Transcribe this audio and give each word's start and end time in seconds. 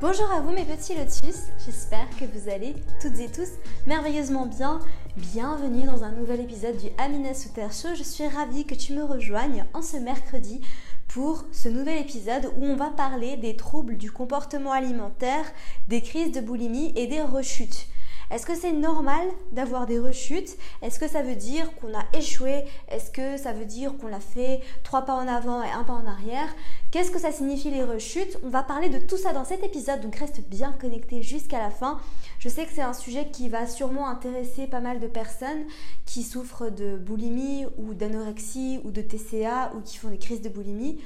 Bonjour 0.00 0.30
à 0.30 0.40
vous 0.40 0.52
mes 0.52 0.64
petits 0.64 0.94
lotus, 0.94 1.48
j'espère 1.66 2.08
que 2.10 2.24
vous 2.24 2.48
allez 2.48 2.76
toutes 3.02 3.18
et 3.18 3.26
tous 3.26 3.48
merveilleusement 3.88 4.46
bien. 4.46 4.78
Bienvenue 5.16 5.86
dans 5.86 6.04
un 6.04 6.12
nouvel 6.12 6.40
épisode 6.40 6.76
du 6.76 6.86
Amina 6.98 7.34
Souter 7.34 7.66
Show. 7.72 7.96
Je 7.96 8.04
suis 8.04 8.28
ravie 8.28 8.64
que 8.64 8.76
tu 8.76 8.92
me 8.92 9.02
rejoignes 9.02 9.64
en 9.74 9.82
ce 9.82 9.96
mercredi 9.96 10.60
pour 11.08 11.46
ce 11.50 11.68
nouvel 11.68 11.98
épisode 11.98 12.48
où 12.56 12.64
on 12.64 12.76
va 12.76 12.90
parler 12.90 13.36
des 13.38 13.56
troubles 13.56 13.96
du 13.96 14.12
comportement 14.12 14.70
alimentaire, 14.70 15.46
des 15.88 16.00
crises 16.00 16.30
de 16.30 16.40
boulimie 16.40 16.92
et 16.94 17.08
des 17.08 17.22
rechutes. 17.22 17.88
Est-ce 18.30 18.44
que 18.44 18.54
c'est 18.54 18.72
normal 18.72 19.26
d'avoir 19.52 19.86
des 19.86 19.98
rechutes? 19.98 20.56
Est-ce 20.82 20.98
que 20.98 21.08
ça 21.08 21.22
veut 21.22 21.34
dire 21.34 21.74
qu'on 21.76 21.94
a 21.94 22.04
échoué? 22.12 22.64
Est-ce 22.88 23.10
que 23.10 23.38
ça 23.38 23.52
veut 23.52 23.64
dire 23.64 23.96
qu'on 23.96 24.12
a 24.12 24.20
fait 24.20 24.60
trois 24.82 25.02
pas 25.02 25.14
en 25.14 25.26
avant 25.26 25.62
et 25.62 25.70
un 25.70 25.84
pas 25.84 25.94
en 25.94 26.06
arrière? 26.06 26.48
Qu'est-ce 26.90 27.10
que 27.10 27.18
ça 27.18 27.32
signifie 27.32 27.70
les 27.70 27.84
rechutes? 27.84 28.38
On 28.44 28.50
va 28.50 28.62
parler 28.62 28.90
de 28.90 28.98
tout 28.98 29.16
ça 29.16 29.32
dans 29.32 29.44
cet 29.44 29.64
épisode, 29.64 30.02
donc 30.02 30.16
reste 30.16 30.42
bien 30.42 30.72
connecté 30.72 31.22
jusqu'à 31.22 31.58
la 31.58 31.70
fin. 31.70 32.00
Je 32.38 32.48
sais 32.50 32.66
que 32.66 32.72
c'est 32.72 32.82
un 32.82 32.92
sujet 32.92 33.28
qui 33.30 33.48
va 33.48 33.66
sûrement 33.66 34.08
intéresser 34.08 34.66
pas 34.66 34.80
mal 34.80 35.00
de 35.00 35.06
personnes 35.06 35.64
qui 36.04 36.22
souffrent 36.22 36.70
de 36.70 36.96
boulimie 36.98 37.64
ou 37.78 37.94
d'anorexie 37.94 38.80
ou 38.84 38.90
de 38.90 39.00
TCA 39.00 39.72
ou 39.74 39.80
qui 39.80 39.96
font 39.96 40.08
des 40.08 40.18
crises 40.18 40.42
de 40.42 40.50
boulimie. 40.50 41.00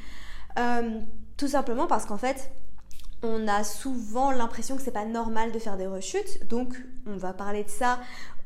Euh, 0.58 1.00
tout 1.36 1.48
simplement 1.48 1.86
parce 1.86 2.04
qu'en 2.04 2.18
fait, 2.18 2.50
on 3.22 3.46
a 3.46 3.62
souvent 3.62 4.32
l'impression 4.32 4.76
que 4.76 4.82
c'est 4.82 4.90
pas 4.90 5.04
normal 5.04 5.52
de 5.52 5.58
faire 5.58 5.76
des 5.76 5.86
rechutes, 5.86 6.46
on 7.06 7.16
va 7.16 7.32
parler 7.32 7.64
de 7.64 7.70
ça 7.70 7.98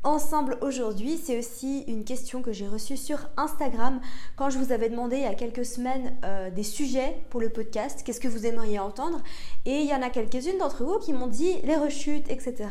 ensemble 0.03 0.57
aujourd'hui. 0.61 1.17
C'est 1.17 1.37
aussi 1.37 1.83
une 1.87 2.03
question 2.03 2.41
que 2.41 2.53
j'ai 2.53 2.67
reçue 2.67 2.97
sur 2.97 3.29
Instagram 3.35 3.99
quand 4.35 4.49
je 4.49 4.57
vous 4.57 4.71
avais 4.71 4.89
demandé 4.89 5.17
il 5.17 5.23
y 5.23 5.25
a 5.25 5.33
quelques 5.33 5.65
semaines 5.65 6.13
euh, 6.23 6.49
des 6.49 6.63
sujets 6.63 7.17
pour 7.29 7.41
le 7.41 7.49
podcast, 7.49 8.03
qu'est-ce 8.05 8.19
que 8.19 8.27
vous 8.27 8.45
aimeriez 8.45 8.79
entendre. 8.79 9.21
Et 9.65 9.79
il 9.79 9.85
y 9.85 9.93
en 9.93 10.01
a 10.01 10.09
quelques-unes 10.09 10.57
d'entre 10.59 10.85
vous 10.85 10.99
qui 10.99 11.13
m'ont 11.13 11.27
dit 11.27 11.53
les 11.63 11.75
rechutes, 11.75 12.29
etc. 12.29 12.69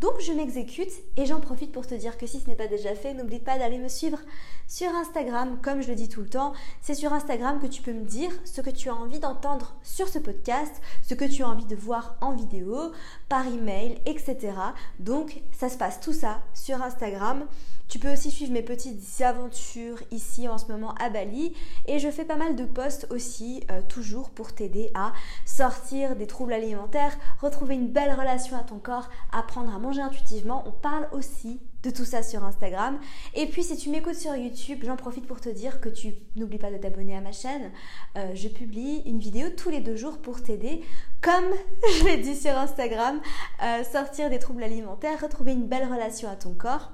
Donc 0.00 0.12
je 0.20 0.32
m'exécute 0.32 0.90
et 1.16 1.26
j'en 1.26 1.40
profite 1.40 1.72
pour 1.72 1.86
te 1.86 1.94
dire 1.94 2.18
que 2.18 2.26
si 2.26 2.40
ce 2.40 2.48
n'est 2.48 2.56
pas 2.56 2.66
déjà 2.66 2.94
fait, 2.94 3.14
n'oublie 3.14 3.38
pas 3.38 3.58
d'aller 3.58 3.78
me 3.78 3.88
suivre 3.88 4.18
sur 4.66 4.88
Instagram, 4.94 5.58
comme 5.62 5.82
je 5.82 5.88
le 5.88 5.94
dis 5.94 6.08
tout 6.08 6.20
le 6.20 6.28
temps. 6.28 6.52
C'est 6.82 6.94
sur 6.94 7.12
Instagram 7.12 7.60
que 7.60 7.66
tu 7.66 7.82
peux 7.82 7.92
me 7.92 8.04
dire 8.04 8.30
ce 8.44 8.60
que 8.60 8.70
tu 8.70 8.88
as 8.88 8.94
envie 8.94 9.20
d'entendre 9.20 9.74
sur 9.82 10.08
ce 10.08 10.18
podcast, 10.18 10.82
ce 11.02 11.14
que 11.14 11.24
tu 11.24 11.42
as 11.42 11.48
envie 11.48 11.66
de 11.66 11.76
voir 11.76 12.16
en 12.20 12.32
vidéo, 12.32 12.92
par 13.28 13.46
email, 13.46 13.98
etc. 14.06 14.52
Donc 14.98 15.23
ça 15.52 15.68
se 15.68 15.76
passe 15.76 16.00
tout 16.00 16.12
ça 16.12 16.40
sur 16.54 16.82
Instagram. 16.82 17.46
Tu 17.88 17.98
peux 17.98 18.12
aussi 18.12 18.30
suivre 18.30 18.52
mes 18.52 18.62
petites 18.62 19.20
aventures 19.20 20.02
ici 20.10 20.48
en 20.48 20.58
ce 20.58 20.66
moment 20.72 20.94
à 20.94 21.10
Bali 21.10 21.54
et 21.86 21.98
je 21.98 22.10
fais 22.10 22.24
pas 22.24 22.36
mal 22.36 22.56
de 22.56 22.64
posts 22.64 23.06
aussi 23.10 23.62
euh, 23.70 23.82
toujours 23.88 24.30
pour 24.30 24.54
t'aider 24.54 24.90
à 24.94 25.12
sortir 25.44 26.16
des 26.16 26.26
troubles 26.26 26.54
alimentaires, 26.54 27.16
retrouver 27.40 27.74
une 27.74 27.88
belle 27.88 28.12
relation 28.12 28.56
à 28.56 28.64
ton 28.64 28.78
corps, 28.78 29.10
apprendre 29.32 29.74
à 29.74 29.78
manger 29.78 30.00
intuitivement. 30.00 30.64
On 30.66 30.72
parle 30.72 31.08
aussi 31.12 31.60
de 31.84 31.90
tout 31.90 32.04
ça 32.04 32.22
sur 32.22 32.44
Instagram. 32.44 32.98
Et 33.34 33.46
puis 33.46 33.62
si 33.62 33.76
tu 33.76 33.90
m'écoutes 33.90 34.16
sur 34.16 34.34
YouTube, 34.34 34.80
j'en 34.84 34.96
profite 34.96 35.26
pour 35.26 35.40
te 35.40 35.48
dire 35.48 35.80
que 35.80 35.88
tu 35.88 36.14
n'oublies 36.36 36.58
pas 36.58 36.70
de 36.70 36.78
t'abonner 36.78 37.16
à 37.16 37.20
ma 37.20 37.32
chaîne. 37.32 37.70
Euh, 38.16 38.34
je 38.34 38.48
publie 38.48 39.02
une 39.06 39.18
vidéo 39.18 39.48
tous 39.56 39.70
les 39.70 39.80
deux 39.80 39.96
jours 39.96 40.18
pour 40.18 40.42
t'aider, 40.42 40.82
comme 41.20 41.44
je 41.98 42.04
l'ai 42.04 42.16
dit 42.18 42.36
sur 42.36 42.56
Instagram, 42.56 43.20
euh, 43.62 43.84
sortir 43.84 44.30
des 44.30 44.38
troubles 44.38 44.64
alimentaires, 44.64 45.20
retrouver 45.20 45.52
une 45.52 45.66
belle 45.66 45.84
relation 45.84 46.28
à 46.28 46.36
ton 46.36 46.54
corps. 46.54 46.92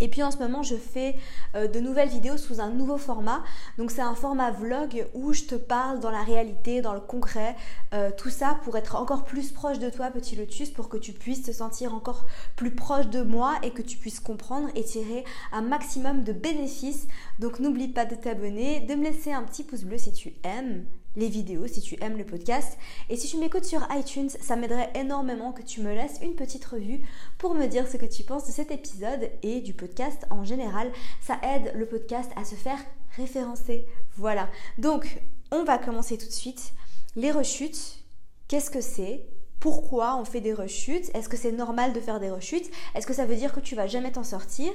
Et 0.00 0.08
puis 0.08 0.22
en 0.22 0.30
ce 0.30 0.38
moment, 0.38 0.62
je 0.62 0.76
fais 0.76 1.16
euh, 1.54 1.68
de 1.68 1.80
nouvelles 1.80 2.08
vidéos 2.08 2.36
sous 2.36 2.60
un 2.60 2.70
nouveau 2.70 2.98
format. 2.98 3.42
Donc 3.78 3.90
c'est 3.90 4.00
un 4.00 4.14
format 4.14 4.50
vlog 4.50 5.06
où 5.14 5.32
je 5.32 5.44
te 5.44 5.54
parle 5.54 6.00
dans 6.00 6.10
la 6.10 6.22
réalité, 6.22 6.80
dans 6.80 6.94
le 6.94 7.00
concret, 7.00 7.54
euh, 7.94 8.10
tout 8.16 8.30
ça 8.30 8.58
pour 8.64 8.76
être 8.76 8.96
encore 8.96 9.24
plus 9.24 9.52
proche 9.52 9.78
de 9.78 9.90
toi, 9.90 10.10
petit 10.10 10.36
lotus, 10.36 10.70
pour 10.70 10.88
que 10.88 10.96
tu 10.96 11.12
puisses 11.12 11.42
te 11.42 11.52
sentir 11.52 11.94
encore 11.94 12.26
plus 12.56 12.74
proche 12.74 13.08
de 13.08 13.22
moi 13.22 13.54
et 13.62 13.70
que 13.70 13.82
tu 13.82 13.96
puisses 13.96 14.20
comprendre 14.20 14.68
et 14.74 14.84
tirer 14.84 15.24
un 15.52 15.62
maximum 15.62 16.24
de 16.24 16.32
bénéfices. 16.32 17.06
Donc 17.38 17.60
n'oublie 17.60 17.88
pas 17.88 18.06
de 18.06 18.14
t'abonner, 18.14 18.80
de 18.80 18.94
me 18.94 19.04
laisser 19.04 19.32
un 19.32 19.42
petit 19.42 19.64
pouce 19.64 19.84
bleu 19.84 19.98
si 19.98 20.12
tu 20.12 20.34
aimes 20.44 20.84
les 21.16 21.28
vidéos, 21.28 21.66
si 21.66 21.80
tu 21.80 21.96
aimes 22.00 22.16
le 22.16 22.24
podcast. 22.24 22.78
Et 23.08 23.16
si 23.16 23.28
tu 23.28 23.36
m'écoutes 23.36 23.64
sur 23.64 23.86
iTunes, 23.90 24.30
ça 24.30 24.56
m'aiderait 24.56 24.90
énormément 24.94 25.52
que 25.52 25.62
tu 25.62 25.80
me 25.80 25.92
laisses 25.92 26.18
une 26.22 26.34
petite 26.34 26.64
revue 26.64 27.00
pour 27.38 27.54
me 27.54 27.66
dire 27.66 27.88
ce 27.88 27.96
que 27.96 28.06
tu 28.06 28.22
penses 28.22 28.46
de 28.46 28.52
cet 28.52 28.70
épisode 28.70 29.30
et 29.42 29.60
du 29.60 29.74
podcast 29.74 30.26
en 30.30 30.44
général. 30.44 30.90
Ça 31.20 31.38
aide 31.42 31.72
le 31.74 31.86
podcast 31.86 32.30
à 32.36 32.44
se 32.44 32.54
faire 32.54 32.78
référencer. 33.16 33.86
Voilà. 34.16 34.48
Donc, 34.78 35.20
on 35.50 35.64
va 35.64 35.78
commencer 35.78 36.16
tout 36.16 36.26
de 36.26 36.32
suite. 36.32 36.72
Les 37.16 37.32
rechutes, 37.32 38.04
qu'est-ce 38.48 38.70
que 38.70 38.80
c'est? 38.80 39.26
Pourquoi 39.58 40.16
on 40.16 40.24
fait 40.24 40.40
des 40.40 40.54
rechutes? 40.54 41.10
Est-ce 41.14 41.28
que 41.28 41.36
c'est 41.36 41.52
normal 41.52 41.92
de 41.92 42.00
faire 42.00 42.20
des 42.20 42.30
rechutes? 42.30 42.70
Est-ce 42.94 43.06
que 43.06 43.12
ça 43.12 43.26
veut 43.26 43.36
dire 43.36 43.52
que 43.52 43.60
tu 43.60 43.74
vas 43.74 43.86
jamais 43.86 44.12
t'en 44.12 44.24
sortir? 44.24 44.72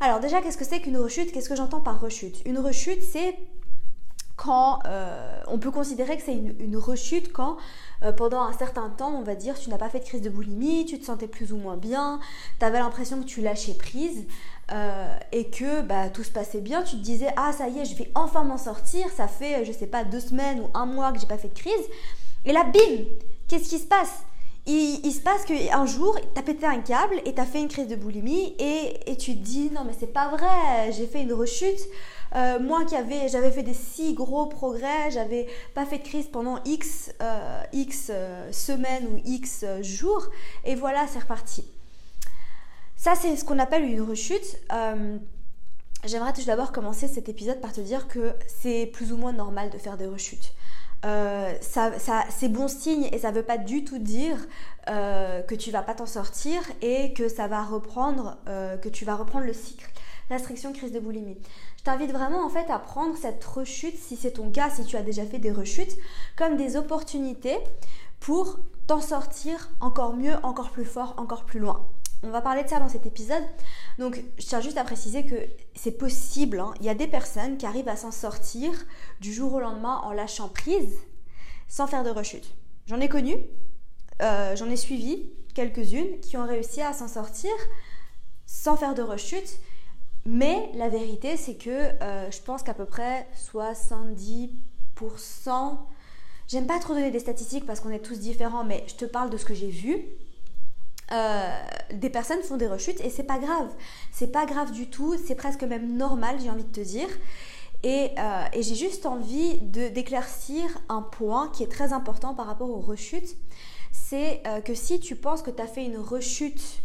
Alors 0.00 0.18
déjà, 0.18 0.42
qu'est-ce 0.42 0.58
que 0.58 0.64
c'est 0.64 0.80
qu'une 0.80 0.98
rechute? 0.98 1.30
Qu'est-ce 1.32 1.48
que 1.48 1.56
j'entends 1.56 1.80
par 1.80 2.00
rechute? 2.00 2.42
Une 2.44 2.58
rechute, 2.58 3.02
c'est 3.02 3.38
euh, 4.50 5.42
on 5.46 5.58
peut 5.58 5.70
considérer 5.70 6.16
que 6.16 6.22
c'est 6.22 6.34
une, 6.34 6.76
rechute 6.76 7.32
quand 7.32 7.56
euh, 8.02 8.12
pendant 8.12 8.42
un 8.42 8.52
certain 8.52 8.88
temps, 8.90 9.12
on 9.12 9.22
va 9.22 9.34
dire, 9.34 9.58
tu 9.58 9.70
n'as 9.70 9.78
pas 9.78 9.88
fait 9.88 10.00
de 10.00 10.04
crise 10.04 10.22
de 10.22 10.30
boulimie, 10.30 10.84
tu 10.84 10.98
te 10.98 11.04
sentais 11.04 11.28
plus 11.28 11.52
ou 11.52 11.56
moins 11.56 11.76
bien, 11.76 12.18
tu 12.58 12.64
avais 12.64 12.78
l'impression 12.78 13.20
que 13.20 13.26
tu 13.26 13.40
lâchais 13.40 13.74
prise 13.74 14.24
euh, 14.72 15.16
et 15.32 15.50
que 15.50 15.82
bah, 15.82 16.08
tout 16.08 16.24
se 16.24 16.30
passait 16.30 16.60
bien, 16.60 16.82
tu 16.82 16.96
te 16.96 17.02
disais 17.02 17.28
ah 17.36 17.52
ça 17.52 17.68
y 17.68 17.78
est, 17.78 17.84
je 17.84 17.96
vais 17.96 18.10
enfin 18.14 18.42
m'en 18.42 18.58
sortir, 18.58 19.06
ça 19.16 19.28
fait 19.28 19.64
je 19.64 19.72
sais 19.72 19.86
pas 19.86 20.04
deux 20.04 20.20
semaines 20.20 20.60
ou 20.60 20.68
un 20.74 20.86
mois 20.86 21.12
que 21.12 21.20
j'ai 21.20 21.26
pas 21.26 21.38
fait 21.38 21.48
de 21.48 21.58
crise, 21.58 21.86
et 22.44 22.52
là 22.52 22.64
bim, 22.64 23.04
qu'est-ce 23.48 23.68
qui 23.68 23.78
se 23.78 23.86
passe? 23.86 24.22
Il, 24.66 25.12
se 25.12 25.20
passe 25.20 25.44
qu'un 25.44 25.86
jour, 25.86 26.16
tu 26.20 26.38
as 26.38 26.42
pété 26.42 26.66
un 26.66 26.80
câble 26.80 27.20
et 27.24 27.34
tu 27.34 27.40
as 27.40 27.44
fait 27.44 27.60
une 27.60 27.68
crise 27.68 27.88
de 27.88 27.96
boulimie 27.96 28.54
et, 28.58 29.10
et 29.10 29.16
tu 29.16 29.34
te 29.34 29.40
dis 29.42 29.70
non 29.70 29.84
mais 29.84 29.92
c'est 29.98 30.12
pas 30.12 30.28
vrai, 30.28 30.92
j'ai 30.92 31.06
fait 31.06 31.22
une 31.22 31.32
rechute. 31.32 31.80
Euh, 32.34 32.58
moi 32.58 32.84
qui 32.86 32.96
avais, 32.96 33.28
j'avais 33.28 33.50
fait 33.50 33.62
des 33.62 33.74
si 33.74 34.14
gros 34.14 34.46
progrès, 34.46 35.10
j'avais 35.10 35.46
pas 35.74 35.84
fait 35.84 35.98
de 35.98 36.04
crise 36.04 36.28
pendant 36.28 36.62
X, 36.64 37.12
euh, 37.20 37.62
X 37.72 38.08
euh, 38.10 38.50
semaines 38.52 39.06
ou 39.06 39.20
X 39.24 39.64
jours, 39.82 40.28
et 40.64 40.74
voilà, 40.74 41.06
c'est 41.08 41.18
reparti. 41.18 41.64
Ça, 42.96 43.14
c'est 43.14 43.36
ce 43.36 43.44
qu'on 43.44 43.58
appelle 43.58 43.84
une 43.84 44.00
rechute. 44.00 44.58
J'aimerais 46.04 46.32
tout 46.32 46.44
d'abord 46.44 46.72
commencer 46.72 47.06
cet 47.06 47.28
épisode 47.28 47.60
par 47.60 47.72
te 47.72 47.80
dire 47.80 48.08
que 48.08 48.32
c'est 48.48 48.86
plus 48.86 49.12
ou 49.12 49.16
moins 49.16 49.32
normal 49.32 49.70
de 49.70 49.78
faire 49.78 49.96
des 49.96 50.06
rechutes. 50.06 50.52
Ça 51.02 51.92
c'est 52.30 52.48
bon 52.48 52.68
signe 52.68 53.08
et 53.12 53.18
ça 53.18 53.30
veut 53.30 53.42
pas 53.42 53.58
du 53.58 53.84
tout 53.84 53.98
dire 53.98 54.36
que 54.86 55.54
tu 55.54 55.70
vas 55.70 55.82
pas 55.82 55.94
t'en 55.94 56.06
sortir 56.06 56.62
et 56.80 57.12
que 57.12 57.28
ça 57.28 57.48
va 57.48 57.62
reprendre, 57.62 58.38
que 58.46 58.88
tu 58.88 59.04
vas 59.04 59.16
reprendre 59.16 59.46
le 59.46 59.52
cycle 59.52 59.90
restriction 60.30 60.72
crise 60.72 60.92
de 60.92 61.00
boulimie. 61.00 61.36
Je 61.78 61.82
t'invite 61.82 62.12
vraiment 62.12 62.44
en 62.44 62.48
fait 62.48 62.70
à 62.70 62.78
prendre 62.78 63.16
cette 63.16 63.44
rechute, 63.44 63.96
si 63.98 64.16
c'est 64.16 64.32
ton 64.32 64.50
cas, 64.50 64.70
si 64.70 64.84
tu 64.84 64.96
as 64.96 65.02
déjà 65.02 65.26
fait 65.26 65.38
des 65.38 65.52
rechutes, 65.52 65.96
comme 66.36 66.56
des 66.56 66.76
opportunités 66.76 67.58
pour 68.20 68.58
t'en 68.86 69.00
sortir 69.00 69.70
encore 69.80 70.14
mieux, 70.16 70.34
encore 70.42 70.70
plus 70.70 70.84
fort, 70.84 71.14
encore 71.18 71.44
plus 71.44 71.60
loin. 71.60 71.86
On 72.22 72.30
va 72.30 72.40
parler 72.40 72.62
de 72.62 72.68
ça 72.68 72.78
dans 72.78 72.88
cet 72.88 73.06
épisode. 73.06 73.42
Donc, 73.98 74.22
je 74.38 74.46
tiens 74.46 74.60
juste 74.60 74.78
à 74.78 74.84
préciser 74.84 75.24
que 75.24 75.34
c'est 75.74 75.98
possible. 75.98 76.60
Hein. 76.60 76.74
Il 76.80 76.86
y 76.86 76.88
a 76.88 76.94
des 76.94 77.08
personnes 77.08 77.56
qui 77.56 77.66
arrivent 77.66 77.88
à 77.88 77.96
s'en 77.96 78.12
sortir 78.12 78.72
du 79.20 79.32
jour 79.32 79.52
au 79.54 79.60
lendemain 79.60 80.00
en 80.04 80.12
lâchant 80.12 80.48
prise 80.48 80.96
sans 81.68 81.86
faire 81.86 82.04
de 82.04 82.10
rechute. 82.10 82.54
J'en 82.86 83.00
ai 83.00 83.08
connu, 83.08 83.36
euh, 84.20 84.54
j'en 84.56 84.70
ai 84.70 84.76
suivi 84.76 85.30
quelques-unes 85.54 86.20
qui 86.20 86.36
ont 86.36 86.46
réussi 86.46 86.80
à 86.80 86.92
s'en 86.92 87.08
sortir 87.08 87.50
sans 88.46 88.76
faire 88.76 88.94
de 88.94 89.02
rechute 89.02 89.58
mais 90.24 90.70
la 90.74 90.88
vérité, 90.88 91.36
c'est 91.36 91.56
que 91.56 91.70
euh, 91.70 92.30
je 92.30 92.40
pense 92.42 92.62
qu'à 92.62 92.74
peu 92.74 92.84
près 92.84 93.26
70%, 93.52 94.50
j'aime 96.46 96.66
pas 96.66 96.78
trop 96.78 96.94
donner 96.94 97.10
des 97.10 97.18
statistiques 97.18 97.66
parce 97.66 97.80
qu'on 97.80 97.90
est 97.90 97.98
tous 98.04 98.20
différents, 98.20 98.62
mais 98.62 98.84
je 98.86 98.94
te 98.94 99.04
parle 99.04 99.30
de 99.30 99.36
ce 99.36 99.44
que 99.44 99.54
j'ai 99.54 99.70
vu. 99.70 99.98
Euh, 101.12 101.62
des 101.92 102.10
personnes 102.10 102.42
font 102.42 102.56
des 102.56 102.66
rechutes 102.66 103.00
et 103.00 103.10
c'est 103.10 103.22
pas 103.22 103.38
grave. 103.38 103.68
C'est 104.12 104.32
pas 104.32 104.46
grave 104.46 104.72
du 104.72 104.88
tout, 104.88 105.16
c'est 105.26 105.34
presque 105.34 105.62
même 105.62 105.96
normal, 105.96 106.36
j'ai 106.42 106.50
envie 106.50 106.64
de 106.64 106.72
te 106.72 106.80
dire. 106.80 107.08
Et, 107.82 108.10
euh, 108.18 108.44
j'ai 108.54 108.74
juste 108.74 109.06
envie 109.06 109.58
d'éclaircir 109.60 110.64
un 110.88 111.02
point 111.02 111.48
qui 111.52 111.64
est 111.64 111.70
très 111.70 111.92
important 111.92 112.34
par 112.34 112.46
rapport 112.46 112.70
aux 112.70 112.80
rechutes. 112.80 113.36
C'est 113.90 114.42
que 114.64 114.74
si 114.74 115.00
tu 115.00 115.16
penses 115.16 115.42
que 115.42 115.50
tu 115.50 115.60
as 115.60 115.66
fait 115.66 115.84
une 115.84 115.98
rechute 115.98 116.82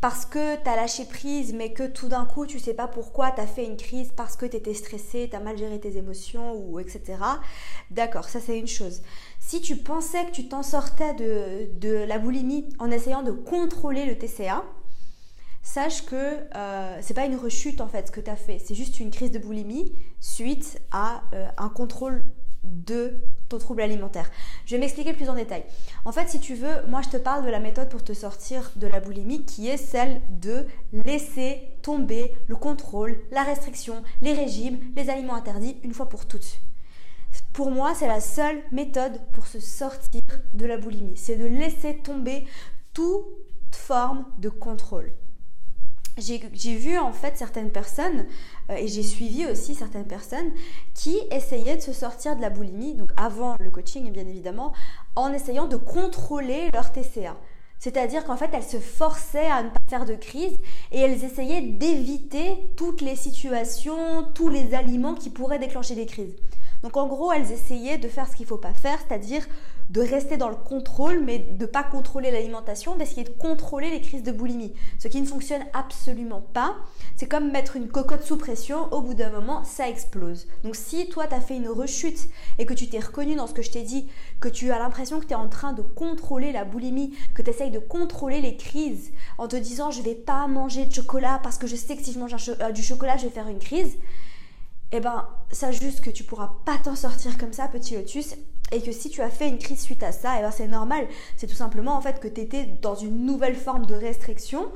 parce 0.00 0.26
que 0.26 0.56
tu 0.62 0.68
as 0.68 0.76
lâché 0.76 1.04
prise, 1.04 1.52
mais 1.52 1.72
que 1.72 1.86
tout 1.86 2.08
d'un 2.08 2.26
coup, 2.26 2.46
tu 2.46 2.58
sais 2.58 2.74
pas 2.74 2.86
pourquoi, 2.86 3.30
tu 3.30 3.40
as 3.40 3.46
fait 3.46 3.64
une 3.64 3.76
crise 3.76 4.10
parce 4.14 4.36
que 4.36 4.46
tu 4.46 4.56
étais 4.56 4.74
stressé, 4.74 5.28
tu 5.30 5.36
as 5.36 5.40
mal 5.40 5.56
géré 5.56 5.80
tes 5.80 5.96
émotions, 5.96 6.54
ou 6.54 6.78
etc. 6.78 7.00
D'accord, 7.90 8.28
ça 8.28 8.40
c'est 8.40 8.58
une 8.58 8.66
chose. 8.68 9.02
Si 9.38 9.60
tu 9.60 9.76
pensais 9.76 10.24
que 10.26 10.32
tu 10.32 10.48
t'en 10.48 10.62
sortais 10.62 11.14
de, 11.14 12.04
la 12.04 12.18
boulimie 12.18 12.68
en 12.78 12.90
essayant 12.90 13.22
de 13.22 13.30
contrôler 13.30 14.04
le 14.04 14.16
TCA, 14.18 14.64
sache 15.62 16.04
que 16.04 16.38
euh, 16.54 16.98
c'est 17.00 17.14
pas 17.14 17.26
une 17.26 17.36
rechute 17.36 17.80
en 17.80 17.88
fait 17.88 18.08
ce 18.08 18.12
que 18.12 18.20
tu 18.20 18.30
as 18.30 18.36
fait, 18.36 18.58
c'est 18.58 18.74
juste 18.74 19.00
une 19.00 19.10
crise 19.10 19.32
de 19.32 19.38
boulimie 19.38 19.92
suite 20.20 20.80
à 20.92 21.22
euh, 21.32 21.48
un 21.58 21.68
contrôle 21.68 22.22
de 22.66 23.16
ton 23.48 23.58
trouble 23.58 23.82
alimentaire. 23.82 24.30
Je 24.64 24.74
vais 24.74 24.80
m'expliquer 24.80 25.12
plus 25.12 25.28
en 25.28 25.34
détail. 25.34 25.64
En 26.04 26.12
fait, 26.12 26.28
si 26.28 26.40
tu 26.40 26.54
veux, 26.54 26.84
moi 26.88 27.00
je 27.02 27.10
te 27.10 27.16
parle 27.16 27.44
de 27.44 27.50
la 27.50 27.60
méthode 27.60 27.88
pour 27.88 28.02
te 28.02 28.12
sortir 28.12 28.72
de 28.76 28.86
la 28.86 29.00
boulimie 29.00 29.44
qui 29.44 29.68
est 29.68 29.76
celle 29.76 30.20
de 30.30 30.66
laisser 30.92 31.62
tomber 31.82 32.32
le 32.48 32.56
contrôle, 32.56 33.18
la 33.30 33.44
restriction, 33.44 34.02
les 34.22 34.32
régimes, 34.32 34.78
les 34.96 35.10
aliments 35.10 35.36
interdits 35.36 35.76
une 35.84 35.94
fois 35.94 36.08
pour 36.08 36.26
toutes. 36.26 36.60
Pour 37.56 37.70
moi, 37.70 37.94
c'est 37.94 38.06
la 38.06 38.20
seule 38.20 38.62
méthode 38.70 39.18
pour 39.32 39.46
se 39.46 39.60
sortir 39.60 40.20
de 40.52 40.66
la 40.66 40.76
boulimie. 40.76 41.16
C'est 41.16 41.36
de 41.36 41.46
laisser 41.46 41.96
tomber 41.96 42.44
toute 42.92 43.24
forme 43.72 44.26
de 44.38 44.50
contrôle 44.50 45.10
j'ai 46.18 46.76
vu 46.76 46.96
en 46.96 47.12
fait 47.12 47.36
certaines 47.36 47.70
personnes, 47.70 48.24
euh, 48.70 48.76
et 48.76 48.88
j'ai 48.88 49.02
suivi 49.02 49.44
aussi 49.44 49.74
certaines 49.74 50.06
personnes 50.06 50.50
qui 50.94 51.18
essayaient 51.30 51.76
de 51.76 51.82
se 51.82 51.92
sortir 51.92 52.36
de 52.36 52.40
la 52.40 52.48
boulimie, 52.48 52.94
donc 52.94 53.10
avant 53.18 53.56
le 53.60 53.70
coaching 53.70 54.10
bien 54.10 54.26
évidemment, 54.26 54.72
en 55.14 55.30
essayant 55.34 55.66
de 55.66 55.76
contrôler 55.76 56.70
leur 56.72 56.90
TCA. 56.90 57.36
C'est-à-dire 57.78 58.24
qu'en 58.24 58.38
fait, 58.38 58.48
elles 58.54 58.62
se 58.62 58.78
forçaient 58.78 59.50
à 59.50 59.62
ne 59.62 59.68
pas 59.68 59.80
faire 59.88 60.06
de 60.06 60.14
crise 60.14 60.56
et 60.90 61.00
elles 61.00 61.22
essayaient 61.22 61.60
d'éviter 61.60 62.56
toutes 62.76 63.02
les 63.02 63.16
situations, 63.16 64.24
tous 64.34 64.48
les 64.48 64.72
aliments 64.72 65.14
qui 65.14 65.28
pourraient 65.28 65.58
déclencher 65.58 65.94
des 65.94 66.06
crises. 66.06 66.34
Donc 66.86 66.96
en 66.98 67.08
gros, 67.08 67.32
elles 67.32 67.50
essayaient 67.50 67.98
de 67.98 68.06
faire 68.06 68.28
ce 68.28 68.36
qu'il 68.36 68.44
ne 68.44 68.48
faut 68.48 68.58
pas 68.58 68.72
faire, 68.72 68.96
c'est-à-dire 69.00 69.44
de 69.90 70.00
rester 70.00 70.36
dans 70.36 70.48
le 70.48 70.54
contrôle, 70.54 71.20
mais 71.24 71.40
de 71.40 71.64
ne 71.64 71.66
pas 71.66 71.82
contrôler 71.82 72.30
l'alimentation, 72.30 72.94
d'essayer 72.94 73.24
de 73.24 73.30
contrôler 73.30 73.90
les 73.90 74.00
crises 74.00 74.22
de 74.22 74.30
boulimie. 74.30 74.72
Ce 75.00 75.08
qui 75.08 75.20
ne 75.20 75.26
fonctionne 75.26 75.64
absolument 75.72 76.40
pas. 76.40 76.76
C'est 77.16 77.26
comme 77.26 77.50
mettre 77.50 77.74
une 77.74 77.88
cocotte 77.88 78.22
sous 78.22 78.36
pression, 78.36 78.86
au 78.92 79.00
bout 79.00 79.14
d'un 79.14 79.30
moment, 79.30 79.64
ça 79.64 79.88
explose. 79.88 80.46
Donc 80.62 80.76
si 80.76 81.08
toi, 81.08 81.26
tu 81.26 81.34
as 81.34 81.40
fait 81.40 81.56
une 81.56 81.68
rechute 81.68 82.28
et 82.60 82.66
que 82.66 82.74
tu 82.74 82.88
t'es 82.88 83.00
reconnu 83.00 83.34
dans 83.34 83.48
ce 83.48 83.54
que 83.54 83.62
je 83.62 83.72
t'ai 83.72 83.82
dit, 83.82 84.06
que 84.38 84.48
tu 84.48 84.70
as 84.70 84.78
l'impression 84.78 85.18
que 85.18 85.26
tu 85.26 85.32
es 85.32 85.34
en 85.36 85.48
train 85.48 85.72
de 85.72 85.82
contrôler 85.82 86.52
la 86.52 86.64
boulimie, 86.64 87.16
que 87.34 87.42
tu 87.42 87.50
essayes 87.50 87.72
de 87.72 87.80
contrôler 87.80 88.40
les 88.40 88.56
crises 88.56 89.10
en 89.38 89.48
te 89.48 89.56
disant 89.56 89.90
je 89.90 90.02
vais 90.02 90.14
pas 90.14 90.46
manger 90.46 90.86
de 90.86 90.94
chocolat 90.94 91.40
parce 91.42 91.58
que 91.58 91.66
je 91.66 91.74
sais 91.74 91.96
que 91.96 92.04
si 92.04 92.12
je 92.12 92.20
mange 92.20 92.36
euh, 92.60 92.70
du 92.70 92.84
chocolat, 92.84 93.16
je 93.16 93.24
vais 93.24 93.32
faire 93.32 93.48
une 93.48 93.58
crise, 93.58 93.96
eh 94.92 95.00
ben, 95.00 95.26
sache 95.50 95.80
juste 95.80 96.00
que 96.00 96.10
tu 96.10 96.24
pourras 96.24 96.52
pas 96.64 96.78
t'en 96.78 96.96
sortir 96.96 97.36
comme 97.38 97.52
ça, 97.52 97.68
petit 97.68 97.96
lotus, 97.96 98.34
et 98.72 98.82
que 98.82 98.92
si 98.92 99.10
tu 99.10 99.22
as 99.22 99.30
fait 99.30 99.48
une 99.48 99.58
crise 99.58 99.80
suite 99.80 100.02
à 100.02 100.12
ça, 100.12 100.34
eh 100.38 100.42
ben 100.42 100.50
c'est 100.50 100.68
normal. 100.68 101.06
C'est 101.36 101.46
tout 101.46 101.54
simplement 101.54 101.96
en 101.96 102.00
fait 102.00 102.20
que 102.20 102.28
tu 102.28 102.40
étais 102.40 102.64
dans 102.82 102.94
une 102.94 103.24
nouvelle 103.24 103.56
forme 103.56 103.86
de 103.86 103.94
restriction, 103.94 104.66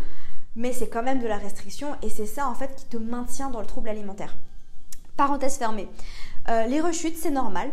mais 0.57 0.73
c'est 0.73 0.89
quand 0.89 1.03
même 1.03 1.21
de 1.21 1.27
la 1.27 1.39
restriction 1.39 1.97
et 2.03 2.09
c'est 2.09 2.27
ça 2.27 2.49
en 2.49 2.55
fait 2.55 2.75
qui 2.77 2.85
te 2.87 2.97
maintient 2.97 3.51
dans 3.51 3.61
le 3.61 3.67
trouble 3.67 3.89
alimentaire. 3.89 4.37
Parenthèse 5.17 5.57
fermée. 5.57 5.89
Euh, 6.49 6.67
les 6.67 6.81
rechutes, 6.81 7.17
c'est 7.17 7.31
normal. 7.31 7.71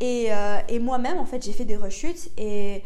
Et, 0.00 0.28
euh, 0.30 0.58
et 0.68 0.78
moi-même, 0.78 1.18
en 1.18 1.24
fait, 1.24 1.44
j'ai 1.44 1.52
fait 1.52 1.64
des 1.64 1.76
rechutes. 1.76 2.30
Et 2.36 2.82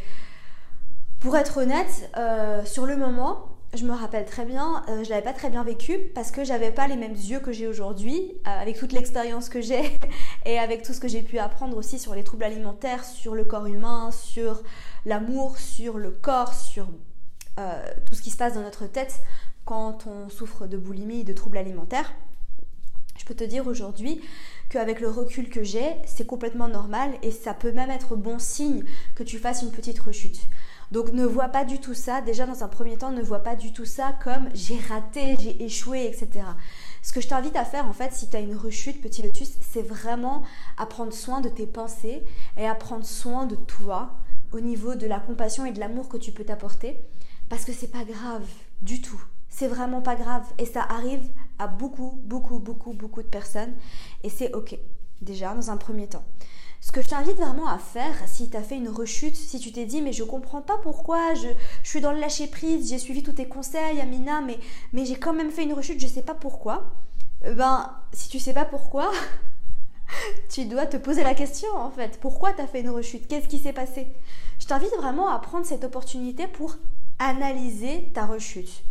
pour 1.20 1.36
être 1.36 1.58
honnête, 1.58 2.10
euh, 2.16 2.64
sur 2.64 2.86
le 2.86 2.96
moment, 2.96 3.46
je 3.74 3.84
me 3.86 3.92
rappelle 3.92 4.26
très 4.26 4.44
bien, 4.44 4.84
euh, 4.88 5.02
je 5.02 5.08
l'avais 5.08 5.22
pas 5.22 5.32
très 5.32 5.48
bien 5.48 5.64
vécu 5.64 5.98
parce 6.14 6.30
que 6.30 6.44
j'avais 6.44 6.72
pas 6.72 6.88
les 6.88 6.96
mêmes 6.96 7.14
yeux 7.14 7.40
que 7.40 7.52
j'ai 7.52 7.66
aujourd'hui, 7.66 8.32
euh, 8.46 8.50
avec 8.60 8.76
toute 8.78 8.92
l'expérience 8.92 9.48
que 9.48 9.62
j'ai 9.62 9.98
et 10.44 10.58
avec 10.58 10.82
tout 10.82 10.92
ce 10.92 11.00
que 11.00 11.08
j'ai 11.08 11.22
pu 11.22 11.38
apprendre 11.38 11.76
aussi 11.76 11.98
sur 11.98 12.14
les 12.14 12.22
troubles 12.22 12.44
alimentaires, 12.44 13.04
sur 13.04 13.34
le 13.34 13.44
corps 13.44 13.66
humain, 13.66 14.10
sur 14.10 14.62
l'amour, 15.06 15.56
sur 15.56 15.96
le 15.96 16.10
corps, 16.10 16.52
sur 16.52 16.88
euh, 17.58 17.82
tout 18.06 18.14
ce 18.14 18.20
qui 18.20 18.30
se 18.30 18.36
passe 18.36 18.54
dans 18.54 18.62
notre 18.62 18.86
tête 18.86 19.22
quand 19.64 20.06
on 20.06 20.28
souffre 20.28 20.66
de 20.66 20.76
boulimie, 20.76 21.24
de 21.24 21.32
troubles 21.32 21.58
alimentaires. 21.58 22.12
Je 23.18 23.24
peux 23.24 23.34
te 23.34 23.44
dire 23.44 23.66
aujourd'hui 23.66 24.20
qu'avec 24.68 25.00
le 25.00 25.08
recul 25.08 25.48
que 25.48 25.62
j'ai, 25.62 25.96
c'est 26.06 26.26
complètement 26.26 26.68
normal 26.68 27.12
et 27.22 27.30
ça 27.30 27.54
peut 27.54 27.72
même 27.72 27.90
être 27.90 28.16
bon 28.16 28.38
signe 28.38 28.84
que 29.14 29.22
tu 29.22 29.38
fasses 29.38 29.62
une 29.62 29.70
petite 29.70 30.00
rechute. 30.00 30.40
Donc 30.92 31.14
ne 31.14 31.24
vois 31.24 31.48
pas 31.48 31.64
du 31.64 31.80
tout 31.80 31.94
ça, 31.94 32.20
déjà 32.20 32.44
dans 32.44 32.62
un 32.62 32.68
premier 32.68 32.98
temps, 32.98 33.10
ne 33.10 33.22
vois 33.22 33.42
pas 33.42 33.56
du 33.56 33.72
tout 33.72 33.86
ça 33.86 34.14
comme 34.22 34.50
j'ai 34.52 34.78
raté, 34.78 35.36
j'ai 35.40 35.64
échoué, 35.64 36.04
etc. 36.04 36.44
Ce 37.00 37.14
que 37.14 37.22
je 37.22 37.28
t'invite 37.28 37.56
à 37.56 37.64
faire 37.64 37.86
en 37.86 37.94
fait, 37.94 38.12
si 38.12 38.28
tu 38.28 38.36
as 38.36 38.40
une 38.40 38.54
rechute, 38.54 39.00
petit 39.00 39.22
lotus, 39.22 39.54
c'est 39.62 39.80
vraiment 39.80 40.42
à 40.76 40.84
prendre 40.84 41.14
soin 41.14 41.40
de 41.40 41.48
tes 41.48 41.66
pensées 41.66 42.22
et 42.58 42.66
à 42.66 42.74
prendre 42.74 43.06
soin 43.06 43.46
de 43.46 43.56
toi 43.56 44.18
au 44.52 44.60
niveau 44.60 44.94
de 44.94 45.06
la 45.06 45.18
compassion 45.18 45.64
et 45.64 45.72
de 45.72 45.80
l'amour 45.80 46.10
que 46.10 46.18
tu 46.18 46.30
peux 46.30 46.44
t'apporter. 46.44 47.00
Parce 47.48 47.64
que 47.64 47.72
c'est 47.72 47.90
pas 47.90 48.04
grave 48.04 48.44
du 48.82 49.00
tout. 49.00 49.22
C'est 49.48 49.68
vraiment 49.68 50.02
pas 50.02 50.14
grave. 50.14 50.44
Et 50.58 50.66
ça 50.66 50.82
arrive 50.82 51.26
à 51.58 51.68
beaucoup, 51.68 52.20
beaucoup, 52.24 52.58
beaucoup, 52.58 52.92
beaucoup 52.92 53.22
de 53.22 53.28
personnes. 53.28 53.72
Et 54.24 54.28
c'est 54.28 54.52
ok, 54.54 54.78
déjà, 55.22 55.54
dans 55.54 55.70
un 55.70 55.78
premier 55.78 56.06
temps. 56.06 56.24
Ce 56.82 56.90
que 56.90 57.00
je 57.00 57.06
t'invite 57.06 57.36
vraiment 57.36 57.68
à 57.68 57.78
faire, 57.78 58.12
si 58.26 58.50
tu 58.50 58.56
as 58.56 58.62
fait 58.62 58.76
une 58.76 58.88
rechute, 58.88 59.36
si 59.36 59.60
tu 59.60 59.70
t'es 59.70 59.86
dit 59.86 60.02
mais 60.02 60.12
je 60.12 60.24
comprends 60.24 60.62
pas 60.62 60.78
pourquoi, 60.82 61.32
je, 61.34 61.46
suis 61.84 62.00
dans 62.00 62.10
le 62.10 62.18
lâcher 62.18 62.48
prise, 62.48 62.90
j'ai 62.90 62.98
suivi 62.98 63.22
tous 63.22 63.34
tes 63.34 63.46
conseils, 63.46 64.00
Amina, 64.00 64.40
mais, 64.40 64.58
j'ai 65.04 65.14
quand 65.14 65.32
même 65.32 65.52
fait 65.52 65.62
une 65.62 65.74
rechute, 65.74 66.00
je 66.00 66.08
sais 66.08 66.22
pas 66.22 66.34
pourquoi. 66.34 66.90
Euh, 67.44 67.54
ben, 67.54 67.88
si 68.12 68.28
tu 68.28 68.40
sais 68.40 68.52
pas 68.52 68.64
pourquoi, 68.64 69.12
tu 70.52 70.64
dois 70.64 70.86
te 70.86 70.96
poser 70.96 71.22
la 71.22 71.34
question 71.34 71.70
en 71.76 71.92
fait. 71.92 72.18
Pourquoi 72.20 72.52
tu 72.52 72.62
as 72.62 72.66
fait 72.66 72.80
une 72.80 72.90
rechute? 72.90 73.28
Qu'est-ce 73.28 73.46
qui 73.46 73.60
s'est 73.60 73.72
passé? 73.72 74.08
Je 74.58 74.66
t'invite 74.66 74.94
vraiment 74.96 75.28
à 75.28 75.38
prendre 75.38 75.64
cette 75.64 75.84
opportunité 75.84 76.48
pour 76.48 76.78
analyser 77.20 78.10
ta 78.12 78.26
rechute. 78.26 78.82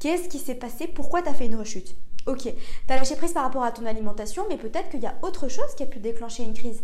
Qu'est-ce 0.00 0.28
qui 0.28 0.38
s'est 0.38 0.54
passé? 0.54 0.86
Pourquoi 0.86 1.22
tu 1.22 1.30
as 1.30 1.34
fait 1.34 1.46
une 1.46 1.56
rechute? 1.56 1.96
Ok, 2.26 2.42
tu 2.42 2.92
as 2.92 2.96
lâché 2.96 3.16
prise 3.16 3.32
par 3.32 3.44
rapport 3.44 3.64
à 3.64 3.72
ton 3.72 3.86
alimentation, 3.86 4.44
mais 4.50 4.58
peut-être 4.58 4.90
qu'il 4.90 5.00
y 5.00 5.06
a 5.06 5.14
autre 5.22 5.48
chose 5.48 5.74
qui 5.78 5.82
a 5.82 5.86
pu 5.86 5.98
déclencher 5.98 6.42
une 6.42 6.52
crise. 6.52 6.82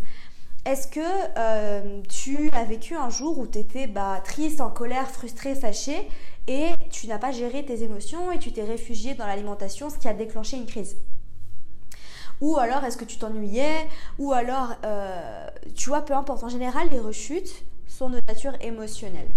Est-ce 0.65 0.89
que 0.89 1.01
euh, 1.37 2.01
tu 2.09 2.51
as 2.53 2.65
vécu 2.65 2.95
un 2.97 3.11
jour 3.11 3.39
où 3.39 3.47
tu 3.47 3.59
étais 3.59 3.87
bah, 3.87 4.23
triste, 4.25 4.63
en 4.63 4.71
colère, 4.71 5.11
frustré, 5.11 5.55
fâché 5.55 6.09
et 6.47 6.71
tu 6.91 7.07
n'as 7.07 7.19
pas 7.19 7.33
géré 7.33 7.65
tes 7.65 7.83
émotions 7.83 8.33
et 8.33 8.39
tu 8.39 8.51
t'es 8.51 8.65
réfugié 8.65 9.15
dans 9.15 9.27
l'alimentation, 9.27 9.91
ce 9.91 9.99
qui 9.99 10.09
a 10.09 10.15
déclenché 10.15 10.57
une 10.57 10.67
crise? 10.67 10.97
Ou 12.41 12.57
alors 12.57 12.83
est-ce 12.85 12.97
que 12.97 13.05
tu 13.05 13.19
t'ennuyais? 13.19 13.89
Ou 14.19 14.33
alors, 14.33 14.75
euh, 14.85 15.49
tu 15.75 15.91
vois, 15.91 16.03
peu 16.03 16.15
importe. 16.15 16.43
En 16.45 16.49
général, 16.49 16.89
les 16.91 16.99
rechutes 16.99 17.65
sont 17.87 18.09
de 18.09 18.21
nature 18.27 18.53
émotionnelle. 18.61 19.29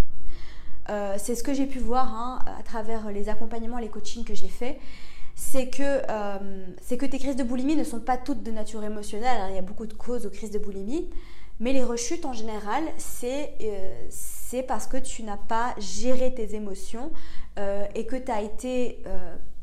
Euh, 0.90 1.16
c'est 1.18 1.36
ce 1.36 1.44
que 1.44 1.54
j'ai 1.54 1.66
pu 1.66 1.80
voir 1.80 2.08
hein, 2.13 2.40
à 2.58 2.63
travers 2.63 3.12
les 3.12 3.28
accompagnements, 3.28 3.80
les 3.80 3.90
coachings 3.90 4.24
que 4.24 4.34
j'ai 4.34 4.48
faits 4.48 4.80
c'est 5.39 5.67
que, 5.67 6.01
euh, 6.10 6.65
que 6.89 7.06
tes 7.06 7.20
crises 7.20 7.36
de 7.36 7.44
boulimie 7.44 7.75
ne 7.75 7.84
sont 7.84 8.00
pas 8.00 8.17
toutes 8.17 8.41
de 8.41 8.50
nature 8.50 8.84
émotionnelle. 8.84 9.38
Hein. 9.39 9.48
Il 9.51 9.56
y 9.56 9.60
a 9.60 9.62
beaucoup 9.62 9.86
de 9.86 9.94
causes 9.94 10.25
aux 10.25 10.32
crises 10.32 10.50
de 10.50 10.58
boulimie. 10.58 11.10
Mais 11.60 11.74
les 11.74 11.84
rechutes 11.84 12.25
en 12.25 12.34
général, 12.34 12.84
c'est 12.98 13.53
euh, 13.62 14.62
parce 14.67 14.88
que 14.88 14.98
tu 14.98 15.24
n'as 15.24 15.38
pas 15.38 15.75
géré 15.77 16.34
tes 16.34 16.56
émotions 16.56 17.12
euh, 17.60 17.86
et 17.96 18.06
que 18.06 18.15
tu 18.15 18.32
as 18.32 18.41
été. 18.41 19.03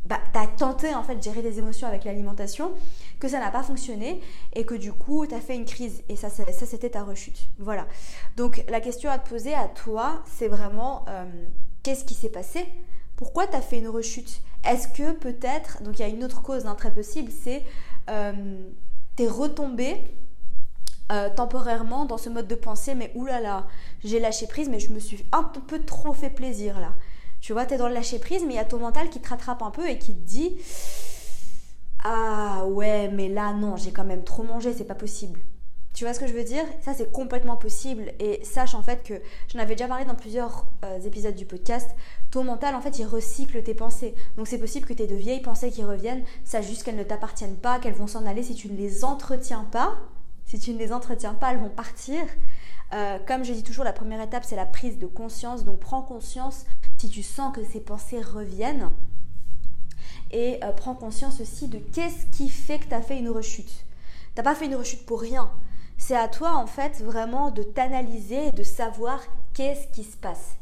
Bah, 0.07 0.21
tenté 0.59 0.95
en 0.95 1.03
fait 1.03 1.15
de 1.17 1.23
gérer 1.23 1.41
tes 1.41 1.59
émotions 1.59 1.89
avec 1.89 2.05
l'alimentation, 2.05 2.73
que 3.19 3.27
ça 3.27 3.41
n'a 3.41 3.51
pas 3.51 3.63
fonctionné 3.63 4.21
et 4.53 4.67
que 4.67 4.75
du 4.75 4.93
coup 4.93 5.27
tu 5.27 5.35
as 5.35 5.41
fait 5.41 5.57
une 5.57 5.65
crise 5.65 6.03
et 6.11 6.17
ça, 6.17 6.29
ça, 6.29 6.45
ça 6.53 6.67
c'était 6.67 6.91
ta 6.91 7.03
rechute. 7.03 7.49
Voilà. 7.59 7.87
Donc 8.37 8.63
la 8.69 8.83
question 8.83 9.11
à 9.11 9.19
te 9.19 9.27
poser 9.27 9.55
à 9.55 9.67
toi, 9.67 10.23
c'est 10.27 10.49
vraiment 10.49 11.07
qu'est-ce 11.83 12.05
qui 12.05 12.13
s'est 12.13 12.29
passé? 12.29 12.67
Pourquoi 13.17 13.47
tu 13.47 13.57
as 13.57 13.63
fait 13.63 13.79
une 13.79 13.89
rechute? 13.89 14.43
Est-ce 14.67 14.89
que 14.89 15.13
peut-être, 15.13 15.83
donc 15.83 15.99
il 15.99 16.03
y 16.03 16.05
a 16.05 16.09
une 16.09 16.25
autre 16.25 16.43
cause 16.43 16.67
hein, 16.67 16.75
très 16.75 16.93
possible, 16.93 17.31
c'est 17.31 17.63
euh, 18.11 18.33
t'es 19.17 19.27
retombé 19.27 19.97
euh, 21.13 21.29
temporairement 21.35 22.07
dans 22.07 22.19
ce 22.19 22.29
mode 22.31 22.49
de 22.49 22.55
pensée, 22.55 22.95
mais 22.95 23.13
oulala, 23.15 23.67
j'ai 24.03 24.21
lâché 24.21 24.47
prise, 24.47 24.69
mais 24.69 24.81
je 24.81 24.91
me 24.91 24.99
suis 24.99 25.25
un 25.33 25.43
peu 25.43 25.83
trop 25.85 26.13
fait 26.13 26.31
plaisir 26.31 26.81
là. 26.81 26.95
Tu 27.41 27.53
vois, 27.53 27.67
t'es 27.67 27.77
dans 27.77 27.89
le 27.89 27.95
lâcher 27.95 28.19
prise, 28.19 28.43
mais 28.47 28.55
il 28.55 28.57
y 28.57 28.61
a 28.61 28.65
ton 28.65 28.79
mental 28.79 29.11
qui 29.11 29.21
te 29.21 29.29
rattrape 29.29 29.63
un 29.63 29.71
peu 29.71 29.87
et 29.87 29.99
qui 29.99 30.15
te 30.15 30.27
dit 30.27 30.57
Ah 32.03 32.65
ouais, 32.67 33.09
mais 33.09 33.29
là 33.29 33.53
non, 33.53 33.77
j'ai 33.77 33.93
quand 33.93 34.05
même 34.05 34.25
trop 34.25 34.43
mangé, 34.43 34.73
c'est 34.73 34.85
pas 34.85 34.95
possible. 34.95 35.41
Tu 35.95 36.03
vois 36.03 36.13
ce 36.13 36.19
que 36.19 36.27
je 36.27 36.33
veux 36.33 36.43
dire? 36.43 36.65
Ça, 36.81 36.93
c'est 36.93 37.13
complètement 37.13 37.57
possible. 37.57 38.13
Et 38.19 38.45
sache 38.45 38.75
en 38.75 38.83
fait 38.83 39.05
que 39.05 39.15
j'en 39.49 39.61
avais 39.61 39.77
déjà 39.77 39.87
parlé 39.87 40.05
dans 40.05 40.17
plusieurs 40.17 40.67
euh, 40.85 40.99
épisodes 41.01 41.37
du 41.37 41.47
podcast. 41.47 41.89
Ton 42.33 42.43
mental, 42.43 42.75
en 42.75 42.81
fait, 42.81 42.99
il 42.99 43.07
recycle 43.07 43.63
tes 43.63 43.75
pensées. 43.75 44.17
Donc, 44.37 44.49
c'est 44.49 44.59
possible 44.59 44.89
que 44.89 44.93
tu 44.93 45.05
aies 45.05 45.07
de 45.07 45.15
vieilles 45.15 45.41
pensées 45.41 45.71
qui 45.71 45.85
reviennent. 45.85 46.25
Sache 46.45 46.67
juste 46.67 46.83
qu'elles 46.83 46.97
ne 46.97 47.05
t'appartiennent 47.05 47.57
pas, 47.57 47.79
qu'elles 47.79 47.95
vont 47.95 48.09
s'en 48.09 48.27
aller 48.27 48.43
si 48.43 48.57
tu 48.57 48.69
ne 48.69 48.77
les 48.77 49.05
entretiens 49.05 49.69
pas. 49.71 49.95
Si 50.47 50.59
tu 50.59 50.73
ne 50.73 50.79
les 50.79 50.93
entretiens 50.93 51.35
pas, 51.35 51.53
elles 51.53 51.61
vont 51.61 51.71
partir. 51.71 52.21
Euh, 52.93 53.19
comme 53.25 53.45
je 53.45 53.53
dis 53.53 53.63
toujours, 53.63 53.85
la 53.85 53.93
première 53.93 54.21
étape, 54.21 54.45
c'est 54.45 54.57
la 54.57 54.67
prise 54.67 54.99
de 54.99 55.07
conscience. 55.07 55.63
Donc, 55.63 55.79
prends 55.79 56.03
conscience 56.03 56.67
si 56.99 57.09
tu 57.09 57.23
sens 57.23 57.55
que 57.55 57.65
ces 57.65 57.81
pensées 57.81 58.21
reviennent. 58.21 58.91
Et 60.33 60.59
euh, 60.65 60.73
prends 60.73 60.97
conscience 60.97 61.41
aussi 61.41 61.69
de 61.69 61.79
qu'est-ce 61.79 62.27
qui 62.37 62.49
fait 62.49 62.81
que 62.81 62.89
tu 62.89 62.95
as 62.95 63.03
fait 63.03 63.17
une 63.17 63.29
rechute. 63.29 63.85
Tu 64.35 64.39
n'as 64.39 64.43
pas 64.43 64.57
fait 64.57 64.67
une 64.67 64.75
rechute 64.75 65.07
pour 65.07 65.21
rien. 65.21 65.49
C'est 66.07 66.17
à 66.17 66.29
toi 66.29 66.55
en 66.57 66.67
fait 66.67 67.01
vraiment 67.03 67.51
de 67.51 67.63
t'analyser 67.63 68.49
et 68.49 68.53
de 68.53 68.63
savoir 68.63 69.23
qu'est-ce 69.55 69.89
qui 69.89 70.05
se 70.05 70.19
passe. 70.19 70.57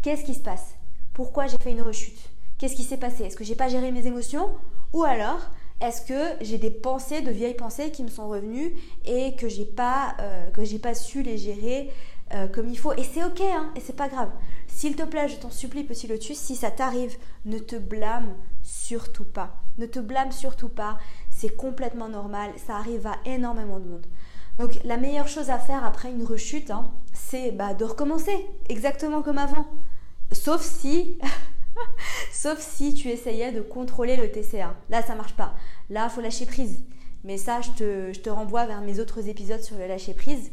Qu'est-ce 0.00 0.24
qui 0.24 0.32
se 0.32 0.40
passe? 0.40 0.74
Pourquoi 1.12 1.48
j'ai 1.48 1.58
fait 1.58 1.72
une 1.72 1.82
rechute? 1.82 2.30
Qu'est-ce 2.56 2.74
qui 2.74 2.82
s'est 2.82 2.96
passé? 2.96 3.24
Est-ce 3.24 3.36
que 3.36 3.44
j'ai 3.44 3.56
pas 3.56 3.68
géré 3.68 3.92
mes 3.92 4.06
émotions? 4.06 4.48
Ou 4.94 5.04
alors 5.04 5.50
est-ce 5.82 6.00
que 6.00 6.42
j'ai 6.42 6.56
des 6.56 6.70
pensées, 6.70 7.20
de 7.20 7.30
vieilles 7.30 7.52
pensées 7.52 7.90
qui 7.90 8.04
me 8.04 8.08
sont 8.08 8.26
revenues 8.26 8.74
et 9.04 9.36
que 9.36 9.50
j'ai 9.50 9.66
pas 9.66 10.16
euh, 10.18 10.78
pas 10.82 10.94
su 10.94 11.22
les 11.22 11.36
gérer 11.36 11.92
euh, 12.32 12.48
comme 12.48 12.70
il 12.70 12.78
faut? 12.78 12.94
Et 12.94 13.04
c'est 13.04 13.22
ok, 13.22 13.42
hein, 13.42 13.70
et 13.76 13.80
c'est 13.80 13.96
pas 13.96 14.08
grave. 14.08 14.30
S'il 14.66 14.96
te 14.96 15.02
plaît, 15.02 15.28
je 15.28 15.36
t'en 15.36 15.50
supplie, 15.50 15.84
petit 15.84 16.06
lotus, 16.06 16.38
si 16.38 16.56
ça 16.56 16.70
t'arrive, 16.70 17.18
ne 17.44 17.58
te 17.58 17.76
blâme 17.76 18.34
surtout 18.62 19.24
pas. 19.24 19.56
Ne 19.76 19.84
te 19.84 19.98
blâme 19.98 20.32
surtout 20.32 20.70
pas. 20.70 20.96
C'est 21.28 21.54
complètement 21.54 22.08
normal. 22.08 22.52
Ça 22.66 22.76
arrive 22.76 23.06
à 23.06 23.16
énormément 23.26 23.78
de 23.78 23.88
monde. 23.88 24.06
Donc 24.58 24.78
la 24.84 24.96
meilleure 24.96 25.28
chose 25.28 25.50
à 25.50 25.58
faire 25.58 25.84
après 25.84 26.10
une 26.10 26.24
rechute, 26.24 26.70
hein, 26.70 26.90
c'est 27.12 27.50
bah, 27.50 27.74
de 27.74 27.84
recommencer 27.84 28.46
exactement 28.68 29.22
comme 29.22 29.38
avant. 29.38 29.66
Sauf 30.32 30.62
si, 30.62 31.18
sauf 32.32 32.58
si 32.58 32.94
tu 32.94 33.08
essayais 33.08 33.52
de 33.52 33.60
contrôler 33.60 34.16
le 34.16 34.30
TCA. 34.30 34.74
Là, 34.88 35.02
ça 35.02 35.14
marche 35.14 35.34
pas. 35.34 35.54
Là, 35.90 36.08
faut 36.08 36.20
lâcher 36.20 36.46
prise. 36.46 36.82
Mais 37.24 37.36
ça, 37.38 37.60
je 37.60 38.12
te, 38.12 38.30
renvoie 38.30 38.66
vers 38.66 38.80
mes 38.80 38.98
autres 39.00 39.28
épisodes 39.28 39.62
sur 39.62 39.76
le 39.76 39.86
lâcher 39.86 40.14
prise. 40.14 40.52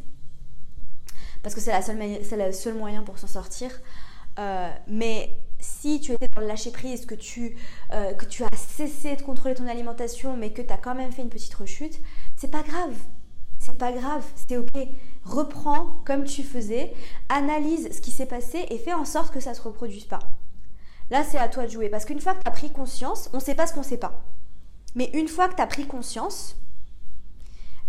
Parce 1.41 1.55
que 1.55 1.61
c'est 1.61 2.37
le 2.37 2.51
seul 2.51 2.73
moyen 2.73 3.03
pour 3.03 3.19
s'en 3.19 3.27
sortir. 3.27 3.71
Euh, 4.39 4.71
mais 4.87 5.37
si 5.59 6.01
tu 6.01 6.13
étais 6.13 6.27
dans 6.35 6.41
le 6.41 6.47
lâcher 6.47 6.71
prise, 6.71 7.05
que 7.05 7.15
tu, 7.15 7.55
euh, 7.93 8.13
as 8.51 8.57
cessé 8.57 9.15
de 9.15 9.21
contrôler 9.21 9.55
ton 9.55 9.67
alimentation, 9.67 10.35
mais 10.35 10.51
que 10.51 10.61
tu 10.61 10.73
as 10.73 10.77
quand 10.77 10.95
même 10.95 11.11
fait 11.11 11.21
une 11.21 11.29
petite 11.29 11.53
rechute, 11.53 11.99
c'est 12.35 12.51
pas 12.51 12.63
grave 12.63 12.95
c'est 13.73 13.79
pas 13.79 13.91
grave, 13.91 14.23
c'est 14.35 14.57
ok. 14.57 14.87
Reprends 15.25 16.01
comme 16.05 16.25
tu 16.25 16.43
faisais, 16.43 16.93
analyse 17.29 17.89
ce 17.91 18.01
qui 18.01 18.11
s'est 18.11 18.27
passé 18.27 18.65
et 18.69 18.77
fais 18.77 18.93
en 18.93 19.05
sorte 19.05 19.33
que 19.33 19.39
ça 19.39 19.53
se 19.53 19.61
reproduise 19.61 20.05
pas. 20.05 20.19
Là, 21.09 21.23
c'est 21.23 21.37
à 21.37 21.47
toi 21.47 21.65
de 21.65 21.71
jouer. 21.71 21.89
Parce 21.89 22.05
qu'une 22.05 22.21
fois 22.21 22.35
que 22.35 22.43
tu 22.43 22.47
as 22.47 22.51
pris 22.51 22.71
conscience, 22.71 23.29
on 23.33 23.37
ne 23.37 23.41
sait 23.41 23.55
pas 23.55 23.65
ce 23.65 23.73
qu'on 23.73 23.79
ne 23.79 23.85
sait 23.85 23.97
pas. 23.97 24.23
Mais 24.95 25.09
une 25.13 25.27
fois 25.27 25.47
que 25.49 25.55
tu 25.55 25.61
as 25.61 25.67
pris 25.67 25.85
conscience, 25.87 26.55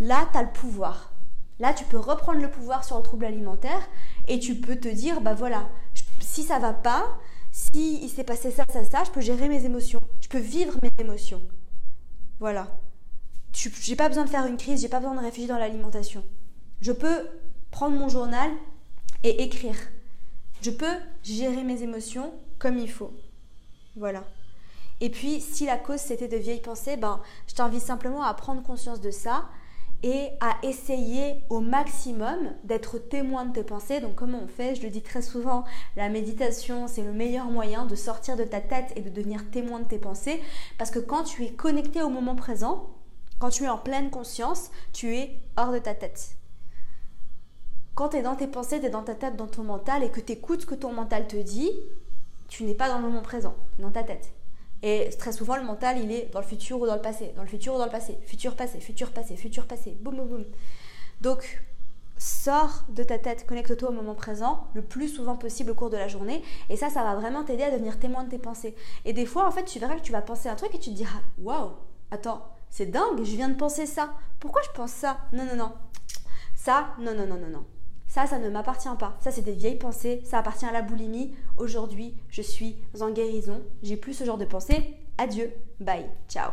là, 0.00 0.26
tu 0.33 0.38
as 0.38 0.43
le 0.43 0.53
pouvoir. 0.53 1.12
Là, 1.59 1.75
tu 1.75 1.85
peux 1.85 1.99
reprendre 1.99 2.41
le 2.41 2.50
pouvoir 2.50 2.85
sur 2.85 2.97
le 2.97 3.03
trouble 3.03 3.26
alimentaire 3.26 3.88
et 4.26 4.38
tu 4.38 4.55
peux 4.55 4.76
te 4.76 4.88
dire, 4.88 5.21
bah 5.21 5.35
voilà, 5.35 5.69
si 6.21 6.43
ça 6.45 6.59
va 6.59 6.73
pas, 6.73 7.19
si 7.53 8.09
s'est 8.09 8.25
passé 8.25 8.50
ça, 8.50 8.64
ça, 8.73 8.85
ça, 8.85 9.05
je 9.05 9.11
peux 9.11 9.21
gérer 9.21 9.49
mes 9.49 9.64
émotions. 9.67 10.00
Je 10.21 10.29
peux 10.29 10.38
vivre 10.38 10.79
mes 10.83 10.91
émotions. 10.99 11.43
Voilà 12.41 12.69
j'ai 13.55 13.97
pas 13.97 14.09
besoin 14.09 14.25
de 14.25 14.31
faire 14.31 14.47
une 14.47 14.57
crise, 14.57 14.83
j'ai 14.83 14.89
pas 14.89 15.01
besoin 15.01 15.15
de 15.15 15.21
réfugier 15.21 15.47
dans 15.47 15.59
l'alimentation. 15.59 16.25
Je 16.81 16.93
peux 16.93 17.29
prendre 17.71 17.97
mon 17.97 18.09
journal 18.09 18.51
et 19.23 19.43
écrire. 19.43 19.77
Je 20.61 20.71
peux 20.71 20.97
gérer 21.23 21.63
mes 21.63 21.83
émotions 21.83 22.35
comme 22.59 22.79
il 22.79 22.91
faut. 22.91 23.13
Voilà. 23.97 24.25
Et 25.01 25.11
puis, 25.11 25.41
si 25.41 25.67
la 25.67 25.77
cause 25.77 26.01
c'était 26.01 26.29
de 26.29 26.37
vieilles 26.37 26.61
pensées, 26.61 26.97
ben, 26.97 27.21
je 27.47 27.55
t'invite 27.55 27.83
simplement 27.83 28.23
à 28.23 28.35
prendre 28.35 28.63
conscience 28.63 29.01
de 29.01 29.11
ça 29.11 29.49
et 30.03 30.29
à 30.41 30.57
essayer 30.63 31.37
au 31.49 31.61
maximum 31.61 32.53
d'être 32.65 32.99
témoin 32.99 33.47
de 33.47 33.53
tes 33.53 33.65
pensées. 33.65 34.01
Donc, 34.01 34.17
comment 34.17 34.41
on 34.45 34.49
fait? 34.49 34.75
Je 34.75 34.83
le 34.83 34.91
dis 34.91 35.03
très 35.03 35.23
souvent, 35.23 35.65
la 35.97 36.09
méditation, 36.09 36.89
c'est 36.89 37.03
le 37.03 37.13
meilleur 37.13 37.47
moyen 37.47 37.87
de 37.87 37.95
sortir 37.95 38.37
de 38.37 38.45
ta 38.45 38.61
tête 38.61 38.93
et 38.97 39.01
de 39.01 39.09
devenir 39.09 39.51
témoin 39.51 39.81
de 39.81 39.87
tes 39.87 39.99
pensées. 39.99 40.41
Parce 40.77 40.91
que 40.91 40.99
quand 40.99 41.25
tu 41.25 41.45
es 41.45 41.53
connecté 41.53 42.03
au 42.03 42.11
moment 42.11 42.37
présent, 42.37 42.91
quand 43.38 43.50
tu 43.50 43.64
es 43.64 43.69
en 43.69 43.79
pleine 43.79 44.11
conscience, 44.11 44.71
tu 44.93 45.17
es 45.17 45.41
hors 45.57 45.73
de 45.73 45.79
ta 45.79 45.95
tête. 45.95 46.37
Quand 47.95 48.11
tu 48.11 48.17
es 48.17 48.23
dans 48.23 48.37
tes 48.37 48.47
pensées, 48.47 48.81
tu 48.81 48.87
es 48.87 48.91
dans 48.91 49.03
ta 49.03 49.14
tête, 49.14 49.37
dans 49.37 49.47
ton 49.47 49.62
mental 49.62 50.03
et 50.03 50.11
que 50.11 50.21
tu 50.21 50.33
écoutes 50.33 50.62
ce 50.62 50.67
que 50.67 50.75
ton 50.75 50.93
mental 50.93 51.26
te 51.26 51.37
dit, 51.37 51.71
tu 52.49 52.64
n'es 52.64 52.75
pas 52.75 52.88
dans 52.88 52.99
le 52.99 53.05
moment 53.05 53.23
présent, 53.23 53.55
dans 53.79 53.91
ta 53.91 54.03
tête. 54.03 54.33
Et 54.83 55.09
très 55.19 55.33
souvent, 55.33 55.57
le 55.57 55.62
mental, 55.62 55.99
il 55.99 56.12
est 56.12 56.31
dans 56.33 56.41
le 56.41 56.47
futur 56.47 56.81
ou 56.81 56.87
dans 56.87 56.97
le 56.97 57.00
passé, 57.00 57.33
dans 57.37 57.43
le 57.43 57.49
futur 57.49 57.75
ou 57.75 57.79
dans 57.79 57.87
le 57.87 57.91
passé, 57.91 58.19
futur, 58.26 58.55
passé, 58.55 58.81
futur, 58.81 59.12
passé, 59.12 59.37
futur, 59.37 59.67
passé, 59.67 59.97
boum, 60.00 60.17
boum, 60.17 60.29
boum. 60.29 60.45
Donc, 61.21 61.62
sors 62.19 62.85
de 62.91 63.03
ta 63.03 63.19
tête, 63.19 63.47
connecte-toi 63.47 63.88
au 63.88 63.93
moment 63.93 64.14
présent 64.14 64.67
le 64.75 64.83
plus 64.83 65.09
souvent 65.09 65.37
possible 65.37 65.71
au 65.71 65.75
cours 65.75 65.91
de 65.91 65.97
la 65.97 66.09
journée. 66.09 66.43
Et 66.69 66.76
ça, 66.76 66.91
ça 66.91 67.03
va 67.03 67.14
vraiment 67.14 67.45
t'aider 67.45 67.62
à 67.62 67.71
devenir 67.71 67.99
témoin 67.99 68.25
de 68.25 68.31
tes 68.31 68.38
pensées. 68.38 68.75
Et 69.05 69.12
des 69.12 69.26
fois, 69.26 69.47
en 69.47 69.50
fait, 69.50 69.64
tu 69.64 69.79
verras 69.79 69.97
que 69.97 70.03
tu 70.03 70.12
vas 70.12 70.23
penser 70.23 70.49
un 70.49 70.55
truc 70.55 70.75
et 70.75 70.79
tu 70.79 70.91
te 70.91 70.97
diras, 70.97 71.21
waouh, 71.38 71.71
attends, 72.11 72.43
c'est 72.75 72.87
dingue, 72.87 73.23
je 73.23 73.37
viens 73.37 73.49
de 73.49 73.54
penser 73.54 73.87
ça. 73.87 74.14
Pourquoi 74.40 74.61
je 74.62 74.71
pense 74.75 74.90
ça? 74.90 75.19
Non, 75.33 75.45
non, 75.45 75.54
non. 75.54 75.73
Ça, 76.57 76.88
non, 76.99 77.14
non, 77.14 77.25
non, 77.25 77.37
non, 77.37 77.49
non. 77.49 77.64
Ça, 78.09 78.26
ça 78.26 78.40
ne 78.40 78.49
m'appartient 78.49 78.88
pas. 78.99 79.16
Ça, 79.21 79.31
c'est 79.31 79.43
des 79.43 79.52
vieilles 79.52 79.78
pensées. 79.78 80.23
Ça 80.25 80.38
appartient 80.38 80.66
à 80.66 80.73
la 80.73 80.83
boulimie. 80.83 81.37
Aujourd'hui, 81.57 82.16
je 82.31 82.43
suis 82.43 82.75
en 83.00 83.12
guérison. 83.12 83.62
J'ai 83.85 83.97
plus 83.97 84.14
ce 84.14 84.25
genre 84.25 84.38
de 84.38 84.45
pensées. 84.45 84.97
Adieu. 85.19 85.52
Bye. 85.78 86.11
Ciao. 86.28 86.50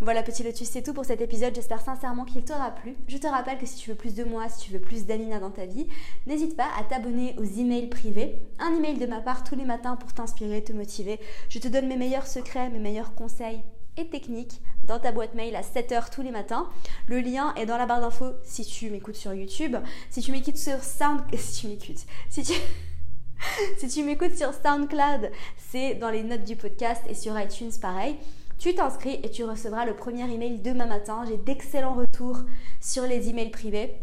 Voilà 0.00 0.24
petit 0.24 0.42
lotus, 0.42 0.68
c'est 0.68 0.82
tout 0.82 0.94
pour 0.94 1.04
cet 1.04 1.20
épisode. 1.20 1.54
J'espère 1.54 1.80
sincèrement 1.80 2.24
qu'il 2.24 2.44
t'aura 2.44 2.72
plu. 2.72 2.96
Je 3.06 3.16
te 3.16 3.28
rappelle 3.28 3.58
que 3.58 3.66
si 3.66 3.76
tu 3.76 3.90
veux 3.90 3.96
plus 3.96 4.16
de 4.16 4.24
moi, 4.24 4.48
si 4.48 4.64
tu 4.64 4.72
veux 4.72 4.80
plus 4.80 5.06
d'Amina 5.06 5.38
dans 5.38 5.50
ta 5.52 5.66
vie, 5.66 5.86
n'hésite 6.26 6.56
pas 6.56 6.70
à 6.76 6.82
t'abonner 6.82 7.36
aux 7.38 7.44
emails 7.44 7.88
privés. 7.88 8.42
Un 8.58 8.74
email 8.74 8.98
de 8.98 9.06
ma 9.06 9.20
part 9.20 9.44
tous 9.44 9.54
les 9.54 9.64
matins 9.64 9.94
pour 9.94 10.12
t'inspirer, 10.12 10.64
te 10.64 10.72
motiver. 10.72 11.20
Je 11.48 11.60
te 11.60 11.68
donne 11.68 11.86
mes 11.86 11.96
meilleurs 11.96 12.26
secrets, 12.26 12.68
mes 12.70 12.80
meilleurs 12.80 13.14
conseils 13.14 13.62
et 14.00 14.08
techniques 14.08 14.60
dans 14.84 14.98
ta 14.98 15.12
boîte 15.12 15.34
mail 15.34 15.54
à 15.54 15.62
7h 15.62 16.10
tous 16.10 16.22
les 16.22 16.30
matins. 16.30 16.68
Le 17.06 17.20
lien 17.20 17.54
est 17.54 17.66
dans 17.66 17.76
la 17.76 17.86
barre 17.86 18.00
d'infos 18.00 18.32
si 18.42 18.64
tu 18.64 18.90
m'écoutes 18.90 19.16
sur 19.16 19.32
YouTube. 19.32 19.76
Si 20.10 20.20
tu 20.20 20.32
m'écoutes 20.32 20.56
sur 20.56 20.82
Sound... 20.82 21.20
Si 21.36 21.60
tu 21.60 21.68
m'écoutes... 21.68 22.06
Si 23.78 23.88
tu 23.88 24.04
m'écoutes 24.04 24.36
sur 24.36 24.52
SoundCloud, 24.52 25.30
c'est 25.56 25.94
dans 25.94 26.10
les 26.10 26.22
notes 26.22 26.44
du 26.44 26.56
podcast 26.56 27.02
et 27.08 27.14
sur 27.14 27.38
iTunes 27.40 27.72
pareil. 27.80 28.16
Tu 28.58 28.74
t'inscris 28.74 29.18
et 29.22 29.30
tu 29.30 29.44
recevras 29.44 29.86
le 29.86 29.94
premier 29.94 30.30
email 30.30 30.58
demain 30.58 30.86
matin. 30.86 31.24
J'ai 31.26 31.38
d'excellents 31.38 31.94
retours 31.94 32.40
sur 32.80 33.04
les 33.04 33.30
emails 33.30 33.50
privés. 33.50 33.94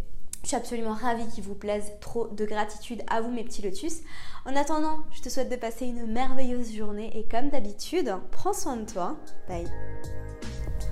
Je 0.48 0.52
suis 0.52 0.56
absolument 0.56 0.94
ravie 0.94 1.28
qu'ils 1.28 1.44
vous 1.44 1.56
plaisent. 1.56 1.92
Trop 2.00 2.30
de 2.30 2.46
gratitude 2.46 3.04
à 3.10 3.20
vous, 3.20 3.30
mes 3.30 3.44
petits 3.44 3.62
lotus. 3.62 3.98
En 4.46 4.56
attendant, 4.56 5.00
je 5.12 5.22
te 5.22 5.28
souhaite 5.28 5.52
de 5.52 5.58
passer 5.58 5.88
une 5.88 6.06
merveilleuse 6.06 6.74
journée 6.74 7.12
et 7.20 7.28
comme 7.28 7.50
d'habitude, 7.50 8.16
prends 8.32 8.54
soin 8.54 8.78
de 8.78 8.90
toi. 8.90 9.18
Bye. 9.50 9.68